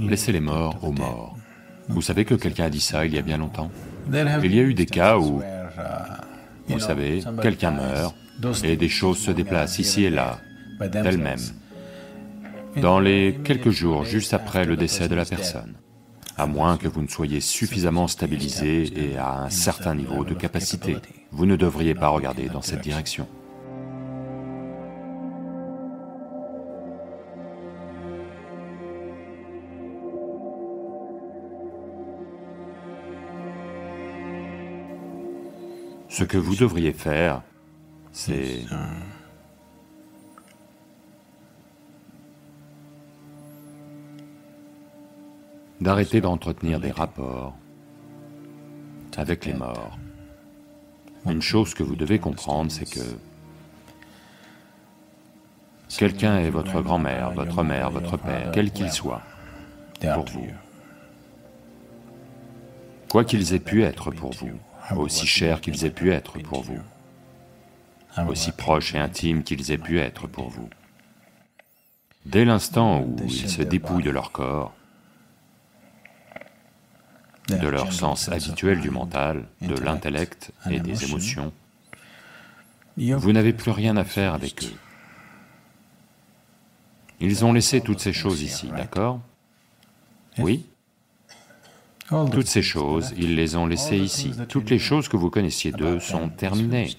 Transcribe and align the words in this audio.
Laissez 0.00 0.32
les 0.32 0.40
morts 0.40 0.76
aux 0.82 0.92
morts. 0.92 1.36
Vous 1.88 2.02
savez 2.02 2.24
que 2.24 2.34
quelqu'un 2.34 2.64
a 2.64 2.70
dit 2.70 2.80
ça 2.80 3.04
il 3.04 3.14
y 3.14 3.18
a 3.18 3.22
bien 3.22 3.38
longtemps. 3.38 3.70
Il 4.10 4.54
y 4.54 4.58
a 4.58 4.62
eu 4.62 4.74
des 4.74 4.86
cas 4.86 5.18
où, 5.18 5.42
vous 6.68 6.80
savez, 6.80 7.22
quelqu'un 7.42 7.72
meurt 7.72 8.14
et 8.64 8.76
des 8.76 8.88
choses 8.88 9.18
se 9.18 9.30
déplacent 9.30 9.78
ici 9.78 10.04
et 10.04 10.10
là, 10.10 10.38
d'elles-mêmes, 10.80 11.38
dans 12.76 13.00
les 13.00 13.38
quelques 13.44 13.70
jours 13.70 14.04
juste 14.04 14.32
après 14.32 14.64
le 14.64 14.76
décès 14.76 15.08
de 15.08 15.14
la 15.14 15.24
personne, 15.24 15.74
à 16.36 16.46
moins 16.46 16.76
que 16.76 16.88
vous 16.88 17.02
ne 17.02 17.08
soyez 17.08 17.40
suffisamment 17.40 18.08
stabilisé 18.08 18.90
et 18.96 19.18
à 19.18 19.42
un 19.42 19.50
certain 19.50 19.94
niveau 19.94 20.24
de 20.24 20.34
capacité, 20.34 20.96
vous 21.32 21.46
ne 21.46 21.56
devriez 21.56 21.94
pas 21.94 22.08
regarder 22.08 22.48
dans 22.48 22.62
cette 22.62 22.80
direction. 22.80 23.26
Ce 36.10 36.24
que 36.24 36.36
vous 36.36 36.56
devriez 36.56 36.92
faire, 36.92 37.40
c'est... 38.10 38.64
d'arrêter 45.80 46.20
d'entretenir 46.20 46.80
des 46.80 46.90
rapports 46.90 47.56
avec 49.16 49.46
les 49.46 49.54
morts. 49.54 49.96
Une 51.26 51.40
chose 51.40 51.74
que 51.74 51.84
vous 51.84 51.96
devez 51.96 52.18
comprendre, 52.18 52.72
c'est 52.72 52.90
que 52.90 53.00
quelqu'un 55.96 56.38
est 56.40 56.50
votre 56.50 56.82
grand-mère, 56.82 57.30
votre 57.30 57.62
mère, 57.62 57.90
votre 57.90 58.16
père, 58.16 58.50
quel 58.52 58.72
qu'il 58.72 58.90
soit, 58.90 59.22
pour 60.14 60.24
vous. 60.24 60.48
Quoi 63.10 63.24
qu'ils 63.24 63.54
aient 63.54 63.60
pu 63.60 63.84
être 63.84 64.10
pour 64.10 64.32
vous, 64.32 64.58
aussi 64.96 65.26
chers 65.26 65.60
qu'ils 65.60 65.84
aient 65.84 65.90
pu 65.90 66.12
être 66.12 66.38
pour 66.38 66.62
vous, 66.62 66.80
aussi 68.28 68.52
proches 68.52 68.94
et 68.94 68.98
intimes 68.98 69.42
qu'ils 69.42 69.70
aient 69.70 69.78
pu 69.78 69.98
être 69.98 70.26
pour 70.26 70.48
vous. 70.48 70.68
Dès 72.26 72.44
l'instant 72.44 73.00
où 73.00 73.16
ils 73.24 73.48
se 73.48 73.62
dépouillent 73.62 74.02
de 74.02 74.10
leur 74.10 74.32
corps, 74.32 74.74
de 77.48 77.68
leur 77.68 77.92
sens 77.92 78.28
habituel 78.28 78.80
du 78.80 78.90
mental, 78.90 79.46
de 79.62 79.74
l'intellect 79.74 80.52
et 80.70 80.80
des 80.80 81.04
émotions, 81.04 81.52
vous 82.96 83.32
n'avez 83.32 83.52
plus 83.52 83.70
rien 83.70 83.96
à 83.96 84.04
faire 84.04 84.34
avec 84.34 84.64
eux. 84.64 84.74
Ils 87.20 87.44
ont 87.44 87.52
laissé 87.52 87.80
toutes 87.80 88.00
ces 88.00 88.12
choses 88.12 88.42
ici, 88.42 88.68
d'accord? 88.68 89.20
Oui? 90.38 90.66
Toutes 92.32 92.48
ces 92.48 92.62
choses, 92.62 93.14
ils 93.16 93.36
les 93.36 93.56
ont 93.56 93.66
laissées 93.66 93.98
ici. 93.98 94.32
Toutes 94.48 94.70
les 94.70 94.78
choses 94.78 95.08
que 95.08 95.16
vous 95.16 95.30
connaissiez 95.30 95.72
d'eux 95.72 96.00
sont 96.00 96.28
terminées. 96.28 96.90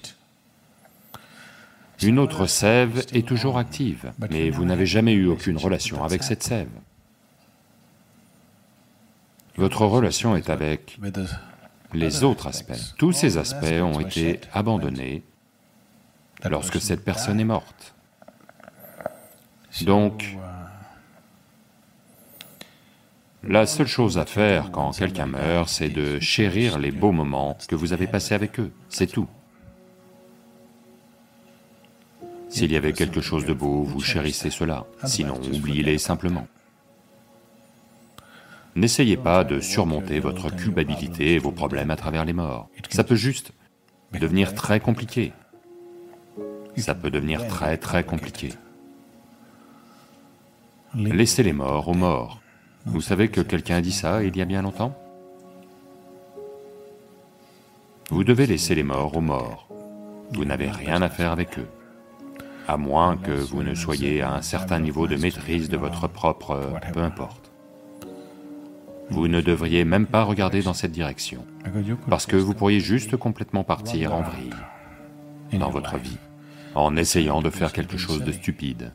Une 2.01 2.17
autre 2.17 2.45
sève 2.47 3.05
est 3.13 3.27
toujours 3.27 3.57
active, 3.57 4.11
mais 4.31 4.49
vous 4.49 4.65
n'avez 4.65 4.85
jamais 4.85 5.13
eu 5.13 5.27
aucune 5.27 5.57
relation 5.57 6.03
avec 6.03 6.23
cette 6.23 6.43
sève. 6.43 6.69
Votre 9.57 9.85
relation 9.85 10.35
est 10.35 10.49
avec 10.49 10.97
les 11.93 12.23
autres 12.23 12.47
aspects. 12.47 12.95
Tous 12.97 13.11
ces 13.11 13.37
aspects 13.37 13.81
ont 13.81 13.99
été 13.99 14.39
abandonnés 14.53 15.23
lorsque 16.49 16.81
cette 16.81 17.03
personne 17.03 17.39
est 17.39 17.45
morte. 17.45 17.93
Donc, 19.81 20.37
la 23.43 23.65
seule 23.65 23.87
chose 23.87 24.17
à 24.17 24.25
faire 24.25 24.71
quand 24.71 24.91
quelqu'un 24.91 25.25
meurt, 25.25 25.67
c'est 25.69 25.89
de 25.89 26.19
chérir 26.19 26.77
les 26.77 26.91
beaux 26.91 27.11
moments 27.11 27.57
que 27.67 27.75
vous 27.75 27.93
avez 27.93 28.07
passés 28.07 28.35
avec 28.35 28.59
eux, 28.59 28.71
c'est 28.89 29.07
tout. 29.07 29.27
S'il 32.49 32.71
y 32.71 32.75
avait 32.75 32.93
quelque 32.93 33.21
chose 33.21 33.45
de 33.45 33.53
beau, 33.53 33.83
vous 33.83 34.01
chérissez 34.01 34.49
cela, 34.49 34.85
sinon 35.05 35.39
oubliez-les 35.53 35.97
simplement. 35.97 36.47
N'essayez 38.75 39.17
pas 39.17 39.43
de 39.43 39.59
surmonter 39.59 40.19
votre 40.19 40.53
culpabilité 40.55 41.33
et 41.33 41.39
vos 41.39 41.51
problèmes 41.51 41.91
à 41.91 41.95
travers 41.95 42.25
les 42.25 42.33
morts. 42.33 42.69
Ça 42.89 43.03
peut 43.03 43.15
juste 43.15 43.51
devenir 44.13 44.53
très 44.53 44.79
compliqué. 44.79 45.33
Ça 46.77 46.95
peut 46.95 47.09
devenir 47.09 47.47
très 47.47 47.77
très 47.77 48.03
compliqué. 48.03 48.49
Laissez 50.93 51.43
les 51.43 51.53
morts 51.53 51.87
aux 51.87 51.93
morts. 51.93 52.41
Vous 52.85 53.01
savez 53.01 53.29
que 53.29 53.41
quelqu'un 53.41 53.77
a 53.77 53.81
dit 53.81 53.91
ça 53.91 54.23
il 54.23 54.35
y 54.35 54.41
a 54.41 54.45
bien 54.45 54.61
longtemps? 54.61 54.97
Vous 58.09 58.23
devez 58.23 58.45
laisser 58.45 58.75
les 58.75 58.83
morts 58.83 59.15
aux 59.15 59.21
morts. 59.21 59.67
Vous 60.31 60.45
n'avez 60.45 60.69
rien 60.69 61.01
à 61.01 61.09
faire 61.09 61.31
avec 61.31 61.59
eux, 61.59 61.67
à 62.67 62.77
moins 62.77 63.17
que 63.17 63.31
vous 63.31 63.63
ne 63.63 63.75
soyez 63.75 64.21
à 64.21 64.33
un 64.33 64.41
certain 64.41 64.79
niveau 64.79 65.07
de 65.07 65.15
maîtrise 65.15 65.69
de 65.69 65.77
votre 65.77 66.07
propre... 66.07 66.59
peu 66.93 67.01
importe 67.01 67.51
vous 69.11 69.27
ne 69.27 69.41
devriez 69.41 69.83
même 69.83 70.07
pas 70.07 70.23
regarder 70.23 70.61
dans 70.61 70.73
cette 70.73 70.93
direction, 70.93 71.45
parce 72.07 72.25
que 72.25 72.37
vous 72.37 72.53
pourriez 72.53 72.79
juste 72.79 73.17
complètement 73.17 73.65
partir 73.65 74.13
en 74.13 74.21
vrille 74.21 74.53
dans 75.51 75.69
votre 75.69 75.97
vie, 75.97 76.17
en 76.75 76.95
essayant 76.95 77.41
de 77.41 77.49
faire 77.49 77.73
quelque 77.73 77.97
chose 77.97 78.23
de 78.23 78.31
stupide. 78.31 78.93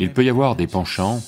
Il 0.00 0.12
peut 0.12 0.24
y 0.24 0.28
avoir 0.28 0.56
des 0.56 0.66
penchants 0.66 1.20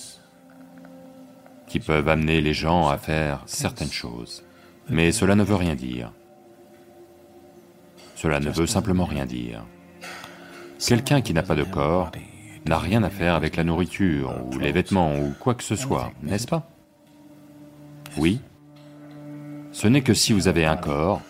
qui 1.72 1.81
peuvent 1.81 2.10
amener 2.10 2.43
les 2.43 2.53
gens 2.53 2.91
à 2.91 2.99
faire 2.99 3.41
certaines 3.47 3.91
choses, 3.91 4.44
mais 4.91 5.10
cela 5.10 5.34
ne 5.34 5.43
veut 5.43 5.55
rien 5.55 5.75
dire. 5.75 6.12
Cela 8.15 8.41
ne 8.41 8.50
veut 8.50 8.66
simplement 8.66 9.06
rien 9.06 9.25
dire. 9.25 9.65
Quelqu'un 10.87 11.22
qui 11.22 11.32
n'a 11.32 11.43
pas 11.43 11.55
de 11.55 11.65
corps 11.65 12.12
n'a 12.66 12.77
rien 12.77 13.03
à 13.03 13.09
faire 13.09 13.34
avec 13.37 13.56
la 13.56 13.65
nourriture 13.65 14.34
ou 14.44 14.59
les 14.59 14.71
vêtements 14.71 15.16
ou 15.19 15.32
quoi 15.41 15.55
que 15.55 15.65
ce 15.65 15.75
soit, 15.75 16.12
n'est-ce 16.22 16.47
pas? 16.47 16.69
Oui. 18.19 18.43
Ce 19.72 19.88
n'est 19.88 20.03
que 20.03 20.12
si 20.12 20.34
vous 20.34 20.49
avez 20.49 20.66
un 20.66 20.77
corps 20.77 21.22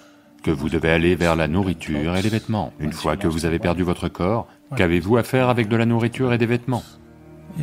que 0.42 0.50
vous 0.50 0.68
devez 0.68 0.90
aller 0.90 1.14
vers 1.14 1.36
la 1.36 1.46
nourriture 1.46 2.16
et 2.16 2.22
les 2.22 2.28
vêtements. 2.28 2.72
Une 2.80 2.92
fois 2.92 3.16
que 3.16 3.28
vous 3.28 3.46
avez 3.46 3.60
perdu 3.60 3.84
votre 3.84 4.08
corps, 4.08 4.48
qu'avez-vous 4.74 5.18
à 5.18 5.22
faire 5.22 5.48
avec 5.48 5.68
de 5.68 5.76
la 5.76 5.86
nourriture 5.86 6.32
et 6.32 6.38
des 6.38 6.46
vêtements? 6.46 6.82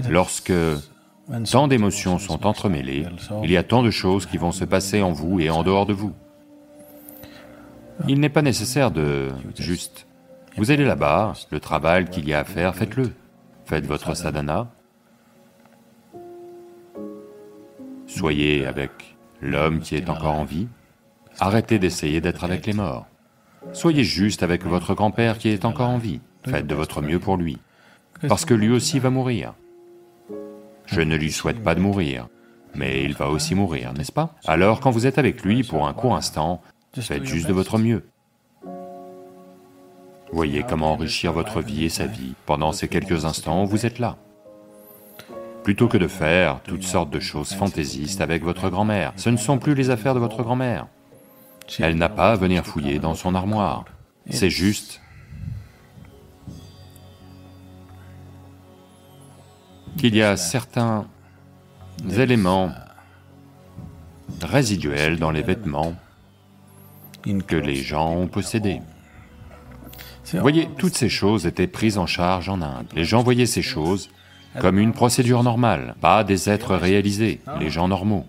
Lorsque 0.09 0.53
tant 1.49 1.67
d'émotions 1.67 2.19
sont 2.19 2.45
entremêlées, 2.45 3.05
il 3.43 3.51
y 3.51 3.57
a 3.57 3.63
tant 3.63 3.83
de 3.83 3.91
choses 3.91 4.25
qui 4.25 4.37
vont 4.37 4.51
se 4.51 4.65
passer 4.65 5.01
en 5.01 5.11
vous 5.11 5.39
et 5.39 5.49
en 5.49 5.63
dehors 5.63 5.85
de 5.85 5.93
vous. 5.93 6.13
Il 8.07 8.19
n'est 8.19 8.29
pas 8.29 8.41
nécessaire 8.41 8.91
de... 8.91 9.29
juste... 9.57 10.07
Vous 10.57 10.71
allez 10.71 10.85
là-bas, 10.85 11.33
le 11.51 11.59
travail 11.59 12.09
qu'il 12.09 12.27
y 12.27 12.33
a 12.33 12.39
à 12.39 12.43
faire, 12.43 12.75
faites-le. 12.75 13.11
Faites 13.65 13.85
votre 13.85 14.15
sadhana, 14.15 14.67
Soyez 18.09 18.65
avec 18.65 19.15
l'homme 19.39 19.81
qui 19.81 19.95
est 19.95 20.09
encore 20.09 20.33
en 20.33 20.43
vie, 20.43 20.67
arrêtez 21.39 21.77
d'essayer 21.77 22.21
d'être 22.21 22.43
avec 22.43 22.65
les 22.65 22.73
morts. 22.73 23.05
Soyez 23.71 24.03
juste 24.03 24.41
avec 24.41 24.65
votre 24.65 24.95
grand-père 24.95 25.37
qui 25.37 25.49
est 25.49 25.63
encore 25.63 25.89
en 25.89 25.99
vie, 25.99 26.19
faites 26.43 26.65
de 26.65 26.73
votre 26.73 27.03
mieux 27.03 27.19
pour 27.19 27.37
lui, 27.37 27.59
parce 28.27 28.45
que 28.45 28.55
lui 28.55 28.71
aussi 28.71 28.97
va 28.97 29.11
mourir. 29.11 29.53
Je 30.91 31.01
ne 31.01 31.15
lui 31.15 31.31
souhaite 31.31 31.63
pas 31.63 31.75
de 31.75 31.79
mourir, 31.79 32.27
mais 32.75 33.03
il 33.03 33.13
va 33.13 33.29
aussi 33.29 33.55
mourir, 33.55 33.93
n'est-ce 33.93 34.11
pas? 34.11 34.35
Alors 34.45 34.79
quand 34.79 34.91
vous 34.91 35.05
êtes 35.05 35.17
avec 35.17 35.43
lui 35.43 35.63
pour 35.63 35.87
un 35.87 35.93
court 35.93 36.15
instant, 36.15 36.61
faites 36.97 37.25
juste 37.25 37.47
de 37.47 37.53
votre 37.53 37.77
mieux. 37.77 38.03
Voyez 40.31 40.63
comment 40.67 40.93
enrichir 40.93 41.33
votre 41.33 41.61
vie 41.61 41.85
et 41.85 41.89
sa 41.89 42.05
vie 42.05 42.33
pendant 42.45 42.71
ces 42.71 42.87
quelques 42.87 43.25
instants 43.25 43.63
où 43.63 43.67
vous 43.67 43.85
êtes 43.85 43.99
là 43.99 44.17
plutôt 45.63 45.87
que 45.87 45.97
de 45.97 46.07
faire 46.07 46.61
toutes 46.63 46.83
sortes 46.83 47.11
de 47.11 47.19
choses 47.19 47.53
fantaisistes 47.53 48.21
avec 48.21 48.43
votre 48.43 48.69
grand-mère. 48.69 49.13
Ce 49.17 49.29
ne 49.29 49.37
sont 49.37 49.59
plus 49.59 49.75
les 49.75 49.89
affaires 49.89 50.15
de 50.15 50.19
votre 50.19 50.41
grand-mère. 50.41 50.87
Elle 51.77 51.97
n'a 51.97 52.09
pas 52.09 52.31
à 52.31 52.35
venir 52.35 52.65
fouiller 52.65 52.97
dans 52.97 53.13
son 53.13 53.35
armoire. 53.35 53.85
C'est 54.29 54.49
juste 54.49 55.01
qu'il 59.97 60.15
y 60.15 60.21
a 60.21 60.37
certains 60.37 61.05
éléments 62.17 62.71
résiduels 64.41 65.19
dans 65.19 65.31
les 65.31 65.41
vêtements 65.41 65.95
que 67.47 67.55
les 67.55 67.75
gens 67.75 68.13
ont 68.13 68.27
possédés. 68.27 68.81
Voyez, 70.33 70.69
toutes 70.77 70.95
ces 70.95 71.09
choses 71.09 71.45
étaient 71.45 71.67
prises 71.67 71.97
en 71.97 72.05
charge 72.05 72.49
en 72.49 72.61
Inde. 72.61 72.87
Les 72.95 73.05
gens 73.05 73.23
voyaient 73.23 73.45
ces 73.45 73.61
choses 73.61 74.09
comme 74.59 74.79
une 74.79 74.93
procédure 74.93 75.43
normale, 75.43 75.95
pas 76.01 76.23
des 76.23 76.49
êtres 76.49 76.75
réalisés, 76.75 77.41
les 77.59 77.69
gens 77.69 77.87
normaux. 77.87 78.25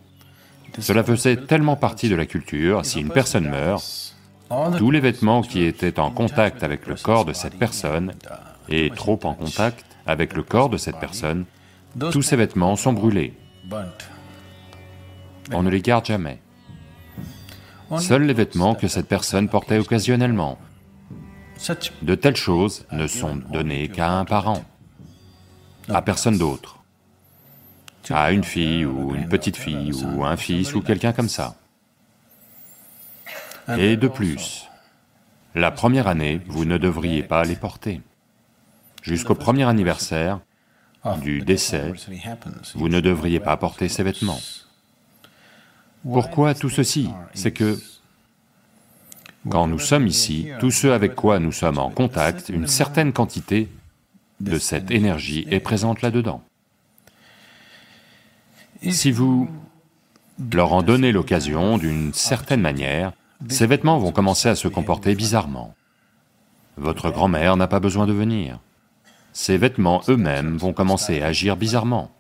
Cela 0.79 1.03
faisait 1.03 1.37
tellement 1.37 1.77
partie 1.77 2.09
de 2.09 2.15
la 2.15 2.27
culture, 2.27 2.85
si 2.85 3.01
une 3.01 3.11
personne 3.11 3.49
meurt, 3.49 4.15
tous 4.79 4.91
les 4.91 5.01
vêtements 5.01 5.43
qui 5.43 5.63
étaient 5.63 5.99
en 5.99 6.11
contact 6.11 6.63
avec 6.63 6.87
le 6.87 6.95
corps 6.95 7.25
de 7.25 7.33
cette 7.33 7.59
personne, 7.59 8.13
et 8.71 8.91
trop 8.91 9.19
en 9.25 9.35
contact 9.35 9.85
avec 10.07 10.35
le 10.35 10.43
corps 10.43 10.71
de 10.71 10.77
cette 10.77 10.99
personne, 10.99 11.45
tous 11.99 12.23
ces 12.23 12.37
vêtements 12.37 12.77
sont 12.77 12.93
brûlés. 12.93 13.35
on 15.53 15.63
ne 15.63 15.71
les 15.71 15.83
garde 15.83 16.07
jamais. 16.07 16.41
Seuls 17.99 18.23
les 18.23 18.35
vêtements 18.35 18.75
que 18.75 18.87
cette 18.87 19.09
personne 19.09 19.49
portait 19.49 19.79
occasionnellement, 19.79 20.59
de 22.03 22.15
telles 22.15 22.37
choses 22.37 22.87
ne 22.93 23.07
sont 23.07 23.37
données 23.37 23.89
qu'à 23.89 24.13
un 24.13 24.25
parent, 24.25 24.65
à 25.89 26.01
personne 26.01 26.39
d'autre, 26.39 26.79
à 28.11 28.33
une 28.33 28.45
fille 28.45 28.85
ou 28.85 29.15
une 29.15 29.29
petite 29.29 29.57
fille 29.57 29.93
ou 30.05 30.25
un 30.25 30.37
fils 30.37 30.75
ou 30.75 30.81
quelqu'un 30.81 31.13
comme 31.13 31.29
ça. 31.29 31.57
Et 33.77 33.97
de 33.97 34.09
plus, 34.09 34.69
la 35.55 35.71
première 35.71 36.09
année, 36.09 36.41
vous 36.47 36.65
ne 36.65 36.79
devriez 36.79 37.23
pas 37.23 37.45
les 37.45 37.57
porter. 37.57 38.01
Jusqu'au 39.03 39.35
premier 39.35 39.65
anniversaire 39.65 40.41
du 41.23 41.41
décès, 41.41 41.93
vous 42.75 42.89
ne 42.89 43.01
devriez 43.01 43.41
pas 43.41 43.57
porter 43.57 43.89
ces 43.89 44.03
vêtements. 44.03 44.41
Pourquoi 46.03 46.55
tout 46.55 46.71
ceci? 46.71 47.11
C'est 47.35 47.53
que 47.53 47.79
quand 49.49 49.67
nous 49.67 49.79
sommes 49.79 50.07
ici, 50.07 50.49
tous 50.61 50.71
ceux 50.71 50.93
avec 50.93 51.15
quoi 51.15 51.39
nous 51.39 51.53
sommes 51.53 51.79
en 51.79 51.91
contact, 51.91 52.51
une 52.51 52.67
certaine 52.67 53.13
quantité 53.13 53.69
de 54.41 54.59
cette 54.59 54.91
énergie 54.91 55.47
est 55.51 55.61
présente 55.61 56.03
là-dedans. 56.03 56.43
Si 58.83 59.11
vous 59.11 59.49
leur 60.53 60.73
en 60.73 60.83
donnez 60.83 61.13
l'occasion 61.13 61.79
d'une 61.79 62.13
certaine 62.15 62.61
manière, 62.61 63.13
ces 63.49 63.67
vêtements 63.67 63.99
vont 63.99 64.13
commencer 64.13 64.49
à 64.49 64.55
se 64.55 64.69
comporter 64.69 65.15
bizarrement. 65.15 65.75
Votre 66.77 67.11
grand-mère 67.11 67.57
n'a 67.57 67.67
pas 67.67 67.81
besoin 67.81 68.07
de 68.07 68.13
venir. 68.13 68.59
Ces 69.33 69.57
vêtements 69.57 70.03
eux-mêmes 70.09 70.57
vont 70.57 70.73
commencer 70.73 71.23
à 71.23 71.27
agir 71.27 71.57
bizarrement. 71.57 72.11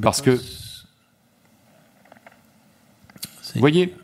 Parce 0.00 0.22
que... 0.22 0.40
Voyez, 3.56 3.94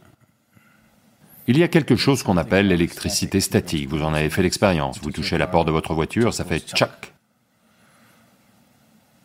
il 1.47 1.57
y 1.57 1.63
a 1.63 1.69
quelque 1.69 1.95
chose 1.95 2.25
qu'on 2.25 2.37
appelle 2.37 2.67
l'électricité 2.67 3.41
statique, 3.41 3.89
vous 3.89 4.03
en 4.03 4.13
avez 4.13 4.29
fait 4.29 4.43
l'expérience, 4.43 4.99
vous 5.01 5.13
touchez 5.13 5.39
la 5.39 5.47
porte 5.47 5.69
de 5.69 5.73
votre 5.73 5.95
voiture, 5.95 6.35
ça 6.35 6.45
fait 6.45 6.59
tchac. 6.59 7.13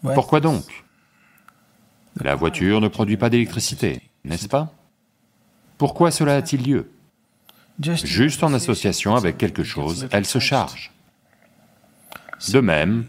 Pourquoi 0.03 0.39
donc? 0.39 0.63
La 2.21 2.35
voiture 2.35 2.81
ne 2.81 2.87
produit 2.87 3.17
pas 3.17 3.31
d'électricité, 3.31 4.01
n'est-ce 4.23 4.47
pas? 4.47 4.71
Pourquoi 5.79 6.11
cela 6.11 6.35
a-t-il 6.35 6.69
lieu? 6.69 6.91
Juste 7.79 8.43
en 8.43 8.53
association 8.53 9.15
avec 9.15 9.39
quelque 9.39 9.63
chose, 9.63 10.07
elle 10.11 10.25
se 10.27 10.37
charge. 10.37 10.91
De 12.49 12.59
même, 12.59 13.05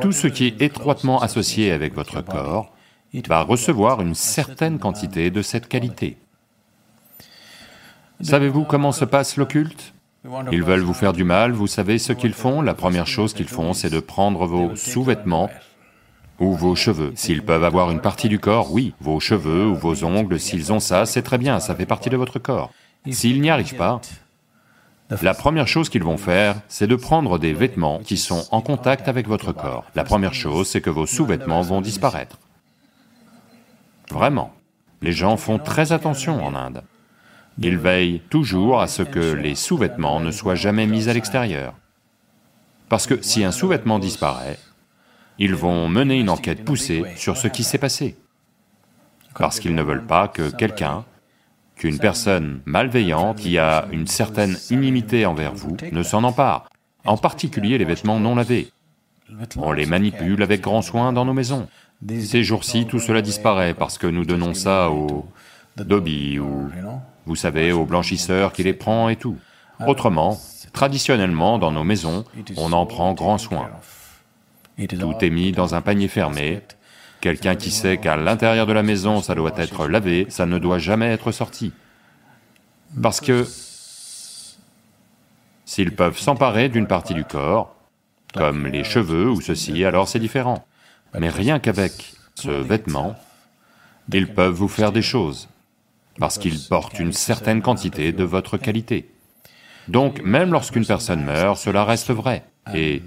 tout 0.00 0.12
ce 0.12 0.26
qui 0.26 0.46
est 0.46 0.62
étroitement 0.62 1.20
associé 1.20 1.72
avec 1.72 1.94
votre 1.94 2.20
corps 2.20 2.72
va 3.26 3.42
recevoir 3.42 4.00
une 4.00 4.14
certaine 4.14 4.78
quantité 4.78 5.30
de 5.30 5.42
cette 5.42 5.68
qualité. 5.68 6.16
Savez-vous 8.20 8.64
comment 8.64 8.92
se 8.92 9.04
passe 9.04 9.36
l'occulte? 9.36 9.94
Ils 10.52 10.62
veulent 10.62 10.80
vous 10.80 10.94
faire 10.94 11.12
du 11.12 11.24
mal, 11.24 11.52
vous 11.52 11.66
savez 11.66 11.98
ce 11.98 12.12
qu'ils 12.12 12.34
font 12.34 12.60
La 12.60 12.74
première 12.74 13.06
chose 13.06 13.32
qu'ils 13.32 13.48
font, 13.48 13.72
c'est 13.72 13.90
de 13.90 14.00
prendre 14.00 14.46
vos 14.46 14.74
sous-vêtements 14.76 15.48
ou 16.38 16.54
vos 16.54 16.74
cheveux. 16.74 17.12
S'ils 17.14 17.44
peuvent 17.44 17.64
avoir 17.64 17.90
une 17.90 18.00
partie 18.00 18.28
du 18.28 18.38
corps, 18.38 18.72
oui, 18.72 18.94
vos 19.00 19.20
cheveux 19.20 19.66
ou 19.66 19.74
vos 19.74 20.04
ongles, 20.04 20.38
s'ils 20.38 20.72
ont 20.72 20.80
ça, 20.80 21.06
c'est 21.06 21.22
très 21.22 21.38
bien, 21.38 21.60
ça 21.60 21.74
fait 21.74 21.86
partie 21.86 22.10
de 22.10 22.16
votre 22.16 22.38
corps. 22.38 22.72
S'ils 23.10 23.40
n'y 23.40 23.50
arrivent 23.50 23.76
pas, 23.76 24.00
la 25.10 25.34
première 25.34 25.68
chose 25.68 25.88
qu'ils 25.88 26.04
vont 26.04 26.18
faire, 26.18 26.56
c'est 26.68 26.86
de 26.86 26.96
prendre 26.96 27.38
des 27.38 27.54
vêtements 27.54 28.00
qui 28.00 28.16
sont 28.16 28.44
en 28.50 28.60
contact 28.60 29.08
avec 29.08 29.26
votre 29.26 29.52
corps. 29.52 29.84
La 29.94 30.04
première 30.04 30.34
chose, 30.34 30.68
c'est 30.68 30.80
que 30.80 30.90
vos 30.90 31.06
sous-vêtements 31.06 31.62
vont 31.62 31.80
disparaître. 31.80 32.38
Vraiment. 34.10 34.52
Les 35.00 35.12
gens 35.12 35.36
font 35.36 35.58
très 35.58 35.92
attention 35.92 36.44
en 36.44 36.54
Inde. 36.54 36.82
Ils 37.60 37.78
veillent 37.78 38.20
toujours 38.30 38.80
à 38.80 38.86
ce 38.86 39.02
que 39.02 39.32
les 39.32 39.54
sous-vêtements 39.54 40.20
ne 40.20 40.30
soient 40.30 40.54
jamais 40.54 40.86
mis 40.86 41.08
à 41.08 41.12
l'extérieur. 41.12 41.74
Parce 42.88 43.06
que 43.06 43.22
si 43.22 43.44
un 43.44 43.52
sous-vêtement 43.52 43.98
disparaît, 43.98 44.58
ils 45.38 45.54
vont 45.54 45.88
mener 45.88 46.18
une 46.18 46.30
enquête 46.30 46.64
poussée 46.64 47.04
sur 47.16 47.36
ce 47.36 47.48
qui 47.48 47.64
s'est 47.64 47.78
passé. 47.78 48.16
Parce 49.36 49.60
qu'ils 49.60 49.74
ne 49.74 49.82
veulent 49.82 50.06
pas 50.06 50.28
que 50.28 50.50
quelqu'un 50.50 51.04
qu'une 51.78 51.98
personne 51.98 52.60
malveillante 52.66 53.38
qui 53.38 53.56
a 53.56 53.86
une 53.92 54.06
certaine 54.06 54.56
inimité 54.70 55.24
envers 55.24 55.54
vous 55.54 55.76
ne 55.92 56.02
s'en 56.02 56.24
empare, 56.24 56.68
en 57.06 57.16
particulier 57.16 57.78
les 57.78 57.84
vêtements 57.84 58.20
non 58.20 58.34
lavés. 58.34 58.70
On 59.56 59.72
les 59.72 59.86
manipule 59.86 60.42
avec 60.42 60.60
grand 60.60 60.82
soin 60.82 61.12
dans 61.12 61.24
nos 61.24 61.34
maisons. 61.34 61.68
Ces 62.20 62.44
jours-ci, 62.44 62.86
tout 62.86 62.98
cela 62.98 63.22
disparaît 63.22 63.74
parce 63.74 63.98
que 63.98 64.06
nous 64.06 64.24
donnons 64.24 64.54
ça 64.54 64.90
aux 64.90 65.26
dobby 65.76 66.38
ou, 66.38 66.68
vous 67.26 67.36
savez, 67.36 67.72
aux 67.72 67.84
blanchisseurs 67.84 68.52
qui 68.52 68.62
les 68.62 68.72
prend 68.72 69.08
et 69.08 69.16
tout. 69.16 69.36
Autrement, 69.86 70.38
traditionnellement, 70.72 71.58
dans 71.58 71.70
nos 71.70 71.84
maisons, 71.84 72.24
on 72.56 72.72
en 72.72 72.86
prend 72.86 73.14
grand 73.14 73.38
soin. 73.38 73.70
Tout 74.88 75.14
est 75.20 75.30
mis 75.30 75.52
dans 75.52 75.74
un 75.74 75.80
panier 75.80 76.08
fermé, 76.08 76.62
Quelqu'un 77.20 77.56
qui 77.56 77.70
sait 77.70 77.98
qu'à 77.98 78.16
l'intérieur 78.16 78.66
de 78.66 78.72
la 78.72 78.82
maison 78.82 79.22
ça 79.22 79.34
doit 79.34 79.52
être 79.56 79.88
lavé, 79.88 80.26
ça 80.28 80.46
ne 80.46 80.58
doit 80.58 80.78
jamais 80.78 81.06
être 81.06 81.32
sorti. 81.32 81.72
Parce 83.02 83.20
que 83.20 83.46
s'ils 85.64 85.94
peuvent 85.94 86.18
s'emparer 86.18 86.68
d'une 86.68 86.86
partie 86.86 87.14
du 87.14 87.24
corps, 87.24 87.74
comme 88.34 88.66
les 88.66 88.84
cheveux 88.84 89.28
ou 89.28 89.40
ceci, 89.40 89.84
alors 89.84 90.08
c'est 90.08 90.18
différent. 90.18 90.64
Mais 91.18 91.28
rien 91.28 91.58
qu'avec 91.58 92.12
ce 92.34 92.50
vêtement, 92.50 93.16
ils 94.12 94.32
peuvent 94.32 94.54
vous 94.54 94.68
faire 94.68 94.92
des 94.92 95.02
choses, 95.02 95.48
parce 96.18 96.38
qu'ils 96.38 96.60
portent 96.68 96.98
une 96.98 97.12
certaine 97.12 97.62
quantité 97.62 98.12
de 98.12 98.24
votre 98.24 98.56
qualité. 98.56 99.10
Donc 99.88 100.22
même 100.22 100.52
lorsqu'une 100.52 100.86
personne 100.86 101.24
meurt, 101.24 101.58
cela 101.58 101.84
reste 101.84 102.10
vrai, 102.10 102.44
et 102.74 103.02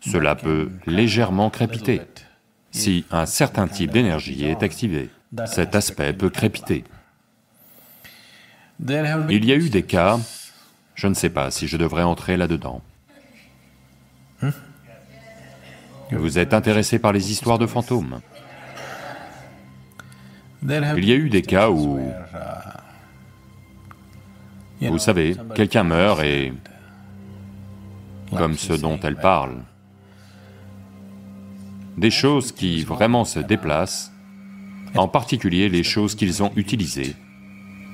cela 0.00 0.34
peut 0.34 0.70
légèrement 0.86 1.50
crépiter. 1.50 2.02
Si 2.70 3.04
un 3.10 3.26
certain 3.26 3.66
type 3.66 3.90
d'énergie 3.90 4.44
est 4.44 4.62
activé, 4.62 5.10
cet 5.46 5.74
aspect 5.74 6.12
peut 6.12 6.30
crépiter. 6.30 6.84
Il 8.80 9.44
y 9.44 9.52
a 9.52 9.56
eu 9.56 9.70
des 9.70 9.82
cas, 9.82 10.18
je 10.94 11.08
ne 11.08 11.14
sais 11.14 11.30
pas 11.30 11.50
si 11.50 11.66
je 11.66 11.76
devrais 11.76 12.04
entrer 12.04 12.36
là-dedans. 12.36 12.82
Vous 16.10 16.38
êtes 16.38 16.54
intéressé 16.54 16.98
par 16.98 17.12
les 17.12 17.30
histoires 17.32 17.58
de 17.58 17.66
fantômes? 17.66 18.20
Il 20.62 21.04
y 21.04 21.12
a 21.12 21.16
eu 21.16 21.28
des 21.28 21.42
cas 21.42 21.70
où, 21.70 22.00
vous 24.80 24.98
savez, 24.98 25.36
quelqu'un 25.54 25.84
meurt 25.84 26.22
et, 26.22 26.52
comme 28.36 28.56
ce 28.56 28.72
dont 28.72 28.98
elle 29.00 29.16
parle, 29.16 29.56
des 31.98 32.10
choses 32.10 32.52
qui 32.52 32.84
vraiment 32.84 33.24
se 33.24 33.40
déplacent, 33.40 34.12
en 34.94 35.08
particulier 35.08 35.68
les 35.68 35.82
choses 35.82 36.14
qu'ils 36.14 36.42
ont 36.42 36.52
utilisées. 36.56 37.16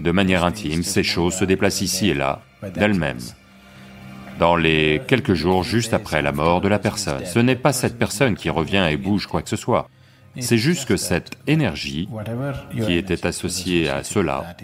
De 0.01 0.11
manière 0.11 0.45
intime, 0.45 0.83
ces 0.83 1.03
choses 1.03 1.35
se 1.35 1.45
déplacent 1.45 1.81
ici 1.81 2.11
et 2.11 2.15
là, 2.15 2.43
d'elles-mêmes. 2.75 3.21
Dans 4.39 4.57
les 4.57 5.01
quelques 5.07 5.35
jours 5.35 5.63
juste 5.63 5.95
après 5.95 6.21
la 6.21 6.33
mort 6.33 6.61
de 6.61 6.69
la 6.69 6.79
personne, 6.79 7.25
ce 7.25 7.39
n'est 7.39 7.57
pas 7.57 7.73
cette 7.73 7.99
personne 7.99 8.35
qui 8.35 8.51
revient 8.51 8.87
et 8.91 8.97
bouge 8.97 9.27
quoi 9.27 9.43
que 9.43 9.49
ce 9.49 9.57
soit, 9.57 9.89
c'est 10.41 10.59
juste 10.59 10.87
que 10.87 10.97
cette 10.97 11.39
énergie 11.47 12.09
qui 12.73 12.95
était 12.95 13.27
associée 13.27 13.89
à 13.89 14.03
cela 14.03 14.57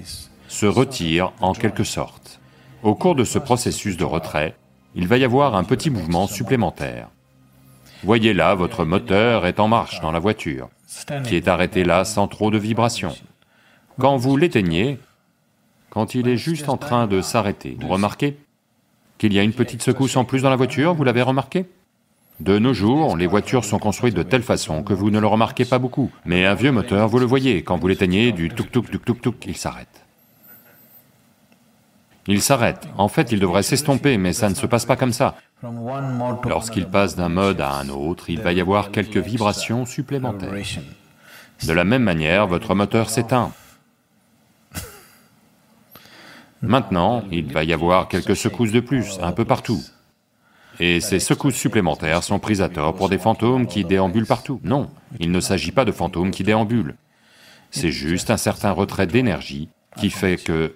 se 0.48 0.66
retire 0.66 1.32
en 1.40 1.52
quelque 1.52 1.84
sorte. 1.84 2.40
Au 2.82 2.94
cours 2.94 3.14
de 3.14 3.24
ce 3.24 3.38
processus 3.38 3.96
de 3.96 4.04
retrait, 4.04 4.56
il 4.96 5.06
va 5.06 5.16
y 5.16 5.24
avoir 5.24 5.54
un 5.54 5.62
petit 5.62 5.90
mouvement 5.90 6.26
supplémentaire. 6.26 7.08
Voyez 8.02 8.32
là, 8.32 8.54
votre 8.54 8.84
moteur 8.84 9.46
est 9.46 9.60
en 9.60 9.68
marche 9.68 10.00
dans 10.00 10.10
la 10.10 10.18
voiture, 10.18 10.68
qui 11.24 11.36
est 11.36 11.48
arrêté 11.48 11.84
là 11.84 12.04
sans 12.04 12.28
trop 12.28 12.50
de 12.50 12.58
vibrations. 12.58 13.14
Quand 13.98 14.16
vous 14.16 14.36
l'éteignez, 14.36 14.98
quand 15.90 16.14
il 16.14 16.28
est 16.28 16.38
juste 16.38 16.70
en 16.70 16.78
train 16.78 17.06
de 17.06 17.20
s'arrêter, 17.20 17.76
vous 17.78 17.88
remarquez 17.88 18.38
qu'il 19.18 19.34
y 19.34 19.38
a 19.38 19.42
une 19.42 19.52
petite 19.52 19.82
secousse 19.82 20.16
en 20.16 20.24
plus 20.24 20.42
dans 20.42 20.50
la 20.50 20.56
voiture, 20.56 20.94
vous 20.94 21.04
l'avez 21.04 21.20
remarqué? 21.20 21.66
De 22.40 22.58
nos 22.58 22.72
jours, 22.72 23.18
les 23.18 23.26
voitures 23.26 23.66
sont 23.66 23.78
construites 23.78 24.16
de 24.16 24.22
telle 24.22 24.42
façon 24.42 24.82
que 24.82 24.94
vous 24.94 25.10
ne 25.10 25.20
le 25.20 25.26
remarquez 25.26 25.66
pas 25.66 25.78
beaucoup, 25.78 26.10
mais 26.24 26.46
un 26.46 26.54
vieux 26.54 26.72
moteur, 26.72 27.06
vous 27.06 27.18
le 27.18 27.26
voyez, 27.26 27.62
quand 27.62 27.76
vous 27.76 27.88
l'éteignez, 27.88 28.32
du 28.32 28.48
tuk-tuk, 28.48 28.90
du 28.90 28.98
tuk-tuk, 28.98 29.44
il 29.46 29.58
s'arrête. 29.58 30.06
Il 32.26 32.40
s'arrête. 32.40 32.88
En 32.96 33.08
fait, 33.08 33.30
il 33.32 33.40
devrait 33.40 33.62
s'estomper, 33.62 34.16
mais 34.16 34.32
ça 34.32 34.48
ne 34.48 34.54
se 34.54 34.64
passe 34.64 34.86
pas 34.86 34.96
comme 34.96 35.12
ça. 35.12 35.36
Lorsqu'il 35.62 36.86
passe 36.86 37.16
d'un 37.16 37.28
mode 37.28 37.60
à 37.60 37.72
un 37.72 37.88
autre, 37.90 38.30
il 38.30 38.40
va 38.40 38.52
y 38.52 38.60
avoir 38.60 38.90
quelques 38.90 39.18
vibrations 39.18 39.84
supplémentaires. 39.84 40.54
De 41.66 41.72
la 41.72 41.84
même 41.84 42.02
manière, 42.02 42.46
votre 42.46 42.74
moteur 42.74 43.10
s'éteint. 43.10 43.52
Maintenant, 46.62 47.24
il 47.30 47.52
va 47.52 47.64
y 47.64 47.72
avoir 47.72 48.08
quelques 48.08 48.36
secousses 48.36 48.72
de 48.72 48.80
plus, 48.80 49.18
un 49.22 49.32
peu 49.32 49.44
partout. 49.44 49.82
Et 50.78 51.00
ces 51.00 51.20
secousses 51.20 51.56
supplémentaires 51.56 52.22
sont 52.22 52.38
prises 52.38 52.62
à 52.62 52.70
tort 52.70 52.94
pour 52.94 53.10
des 53.10 53.18
fantômes 53.18 53.66
qui 53.66 53.84
déambulent 53.84 54.26
partout. 54.26 54.60
Non, 54.64 54.90
il 55.18 55.30
ne 55.30 55.40
s'agit 55.40 55.72
pas 55.72 55.84
de 55.84 55.92
fantômes 55.92 56.30
qui 56.30 56.42
déambulent. 56.42 56.96
C'est 57.70 57.90
juste 57.90 58.30
un 58.30 58.38
certain 58.38 58.72
retrait 58.72 59.06
d'énergie 59.06 59.68
qui 59.96 60.10
fait 60.10 60.36
que 60.42 60.74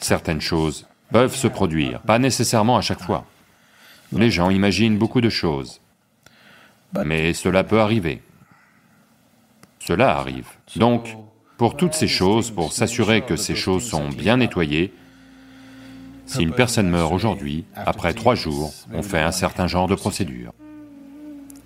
certaines 0.00 0.40
choses 0.40 0.86
peuvent 1.10 1.34
se 1.34 1.48
produire, 1.48 2.00
pas 2.02 2.18
nécessairement 2.18 2.76
à 2.76 2.80
chaque 2.80 3.02
fois. 3.02 3.24
Les 4.12 4.30
gens 4.30 4.50
imaginent 4.50 4.98
beaucoup 4.98 5.20
de 5.20 5.30
choses, 5.30 5.80
mais 7.04 7.32
cela 7.32 7.64
peut 7.64 7.80
arriver. 7.80 8.22
Cela 9.80 10.16
arrive. 10.16 10.48
Donc, 10.76 11.16
pour 11.56 11.76
toutes 11.76 11.94
ces 11.94 12.08
choses, 12.08 12.50
pour 12.50 12.72
s'assurer 12.72 13.22
que 13.22 13.36
ces 13.36 13.54
choses 13.54 13.84
sont 13.84 14.08
bien 14.08 14.36
nettoyées, 14.36 14.92
si 16.26 16.42
une 16.42 16.52
personne 16.52 16.88
meurt 16.88 17.12
aujourd'hui, 17.12 17.64
après 17.74 18.14
trois 18.14 18.34
jours, 18.34 18.72
on 18.92 19.02
fait 19.02 19.20
un 19.20 19.32
certain 19.32 19.66
genre 19.66 19.88
de 19.88 19.94
procédure. 19.94 20.52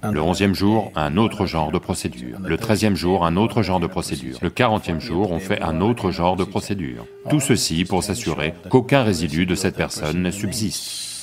Le 0.03 0.21
onzième 0.21 0.55
jour, 0.55 0.93
un 0.95 1.17
autre 1.17 1.47
genre 1.47 1.73
de 1.73 1.79
procédure. 1.79 2.39
Le 2.41 2.57
treizième 2.57 2.97
jour, 2.97 3.25
un 3.25 3.37
autre 3.37 3.63
genre 3.63 3.81
de 3.81 3.87
procédure. 3.87 4.39
Le 4.41 4.51
quarantième 4.51 5.01
jour, 5.01 5.33
on 5.33 5.41
fait 5.41 5.61
un 5.63 5.81
autre 5.81 6.11
genre 6.11 6.37
de 6.37 6.45
procédure. 6.45 7.07
Tout 7.29 7.41
ceci 7.41 7.85
pour 7.85 8.03
s'assurer 8.05 8.55
qu'aucun 8.69 9.03
résidu 9.03 9.47
de 9.47 9.55
cette 9.55 9.77
personne 9.77 10.23
ne 10.23 10.31
subsiste. 10.31 11.16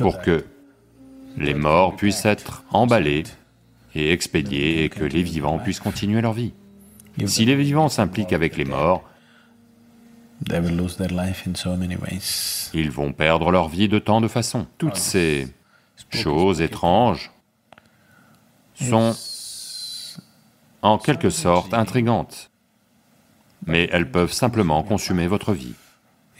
Pour 0.00 0.20
que 0.20 0.44
les 1.36 1.54
morts 1.54 1.96
puissent 1.96 2.24
être 2.24 2.64
emballés 2.70 3.24
et 3.94 4.12
expédiés 4.12 4.84
et 4.84 4.88
que 4.88 5.04
les 5.04 5.22
vivants 5.22 5.58
puissent 5.58 5.80
continuer 5.80 6.20
leur 6.20 6.32
vie. 6.32 6.52
Si 7.26 7.44
les 7.44 7.56
vivants 7.56 7.88
s'impliquent 7.88 8.32
avec 8.32 8.56
les 8.56 8.64
morts, 8.64 9.04
ils 12.74 12.90
vont 12.90 13.12
perdre 13.12 13.50
leur 13.50 13.68
vie 13.68 13.88
de 13.88 13.98
tant 13.98 14.20
de 14.20 14.28
façons. 14.28 14.66
Toutes 14.78 14.96
ces 14.96 15.48
choses 16.10 16.60
étranges 16.60 17.30
sont 18.74 19.14
en 20.82 20.98
quelque 20.98 21.30
sorte 21.30 21.74
intrigantes, 21.74 22.50
mais 23.66 23.88
elles 23.92 24.10
peuvent 24.10 24.32
simplement 24.32 24.82
consumer 24.82 25.26
votre 25.26 25.52
vie 25.52 25.74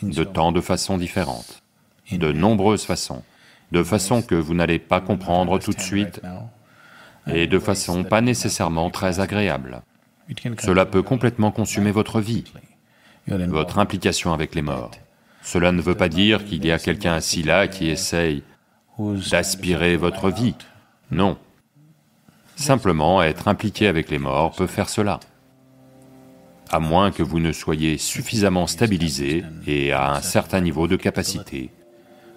de 0.03 0.25
tant 0.25 0.51
de 0.51 0.63
façons 0.63 0.97
différentes, 0.97 1.63
de 2.11 2.33
nombreuses 2.33 2.85
façons, 2.85 3.23
de 3.73 3.83
façons 3.83 4.23
que 4.23 4.35
vous 4.35 4.55
n'allez 4.55 4.79
pas 4.79 5.01
comprendre 5.01 5.59
tout 5.59 5.73
de 5.73 5.81
suite 5.81 6.21
et 7.33 7.47
de 7.47 7.59
façon 7.59 8.05
pas 8.05 8.21
nécessairement 8.21 8.91
très 8.91 9.21
agréable. 9.21 9.83
Cela 10.61 10.87
peut 10.87 11.03
complètement 11.03 11.51
consumer 11.51 11.91
votre 11.91 12.21
vie, 12.21 12.45
votre 13.27 13.79
implication 13.79 14.33
avec 14.33 14.55
les 14.55 14.63
morts. 14.63 14.93
Cela 15.43 15.73
ne 15.73 15.81
veut 15.81 15.95
pas 15.95 16.09
dire 16.09 16.45
qu'il 16.45 16.65
y 16.65 16.71
a 16.71 16.79
quelqu'un 16.79 17.15
assis 17.15 17.43
là 17.43 17.69
qui 17.69 17.89
essaye 17.89 18.43
d'aspirer 19.31 19.97
votre 19.97 20.31
vie, 20.31 20.55
non. 21.11 21.39
Simplement 22.57 23.23
être 23.23 23.49
impliqué 23.49 23.87
avec 23.87 24.11
les 24.11 24.19
morts 24.19 24.55
peut 24.55 24.67
faire 24.67 24.91
cela. 24.91 25.19
À 26.71 26.79
moins 26.79 27.11
que 27.11 27.23
vous 27.23 27.41
ne 27.41 27.53
soyez 27.53 27.99
suffisamment 27.99 28.67
stabilisé 28.67 29.45
et 29.67 29.93
à 29.93 30.13
un 30.13 30.21
certain 30.21 30.61
niveau 30.61 30.87
de 30.87 30.97
capacité, 30.97 31.71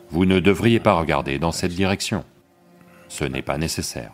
vous 0.09 0.25
ne 0.25 0.39
devriez 0.39 0.79
pas 0.79 0.93
regarder 0.93 1.39
dans 1.39 1.51
cette 1.51 1.73
direction. 1.73 2.23
Ce 3.07 3.23
n'est 3.23 3.41
pas 3.41 3.57
nécessaire. 3.57 4.11